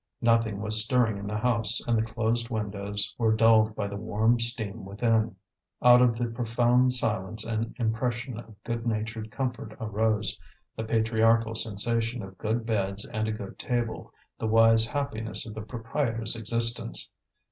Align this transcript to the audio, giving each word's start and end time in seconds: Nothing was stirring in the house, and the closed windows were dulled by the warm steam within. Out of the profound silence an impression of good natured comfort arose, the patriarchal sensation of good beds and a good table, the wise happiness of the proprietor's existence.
Nothing 0.21 0.61
was 0.61 0.83
stirring 0.83 1.17
in 1.19 1.27
the 1.27 1.37
house, 1.37 1.79
and 1.85 1.95
the 1.95 2.01
closed 2.01 2.49
windows 2.49 3.13
were 3.19 3.35
dulled 3.35 3.75
by 3.75 3.87
the 3.87 3.97
warm 3.97 4.39
steam 4.39 4.83
within. 4.83 5.35
Out 5.79 6.01
of 6.01 6.17
the 6.17 6.25
profound 6.25 6.93
silence 6.93 7.45
an 7.45 7.75
impression 7.77 8.39
of 8.39 8.55
good 8.63 8.87
natured 8.87 9.29
comfort 9.29 9.77
arose, 9.79 10.39
the 10.75 10.83
patriarchal 10.85 11.53
sensation 11.53 12.23
of 12.23 12.39
good 12.39 12.65
beds 12.65 13.05
and 13.05 13.27
a 13.27 13.31
good 13.31 13.59
table, 13.59 14.11
the 14.39 14.47
wise 14.47 14.87
happiness 14.87 15.45
of 15.45 15.53
the 15.53 15.61
proprietor's 15.61 16.35
existence. 16.35 17.07